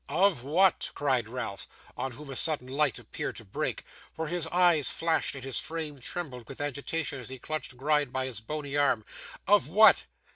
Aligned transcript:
'Of 0.09 0.43
WHAT?' 0.43 0.89
cried 0.95 1.29
Ralph, 1.29 1.67
on 1.95 2.13
whom 2.13 2.31
a 2.31 2.35
sudden 2.35 2.67
light 2.67 2.97
appeared 2.97 3.35
to 3.35 3.45
break, 3.45 3.85
for 4.11 4.25
his 4.25 4.47
eyes 4.47 4.89
flashed 4.89 5.35
and 5.35 5.43
his 5.43 5.59
frame 5.59 5.99
trembled 5.99 6.49
with 6.49 6.59
agitation 6.59 7.19
as 7.19 7.29
he 7.29 7.37
clutched 7.37 7.77
Gride 7.77 8.11
by 8.11 8.25
his 8.25 8.41
bony 8.41 8.75
arm. 8.75 9.05
'Of 9.47 9.67
what? 9.67 10.05